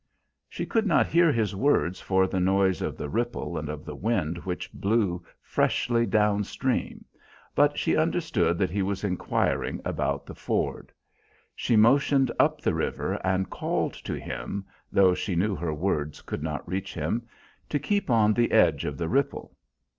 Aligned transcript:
She 0.49 0.65
could 0.65 0.87
not 0.87 1.05
hear 1.05 1.31
his 1.31 1.55
words 1.55 2.01
for 2.01 2.25
the 2.25 2.39
noise 2.39 2.81
of 2.81 2.97
the 2.97 3.07
ripple 3.07 3.55
and 3.55 3.69
of 3.69 3.85
the 3.85 3.93
wind 3.93 4.39
which 4.39 4.73
blew 4.73 5.23
freshly 5.43 6.07
down 6.07 6.43
stream, 6.43 7.05
but 7.53 7.77
she 7.77 7.95
understood 7.95 8.57
that 8.57 8.71
he 8.71 8.81
was 8.81 9.03
inquiring 9.03 9.79
about 9.85 10.25
the 10.25 10.33
ford. 10.33 10.91
She 11.55 11.75
motioned 11.75 12.31
up 12.39 12.59
the 12.61 12.73
river 12.73 13.21
and 13.23 13.51
called 13.51 13.93
to 13.93 14.15
him, 14.19 14.65
though 14.91 15.13
she 15.13 15.35
knew 15.35 15.53
her 15.53 15.71
words 15.71 16.23
could 16.23 16.41
not 16.41 16.67
reach 16.67 16.95
him, 16.95 17.27
to 17.69 17.77
keep 17.77 18.09
on 18.09 18.33
the 18.33 18.51
edge 18.53 18.85
of 18.85 18.97
the 18.97 19.07
ripple. 19.07 19.55